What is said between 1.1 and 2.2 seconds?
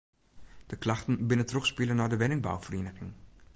binne trochspile nei de